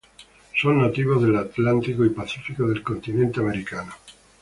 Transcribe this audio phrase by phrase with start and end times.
[0.59, 3.93] Son nativos del Atlántico y Pacífico del continente americano.